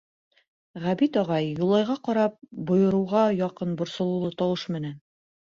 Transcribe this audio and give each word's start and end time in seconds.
Ғәбит 0.85 1.19
ағай, 1.21 1.49
Юлайға 1.59 1.97
ҡарап, 2.09 2.39
бойороуға 2.71 3.23
яҡын 3.45 3.79
борсоулы 3.83 4.37
тауыш 4.41 4.69
менән: 4.79 5.01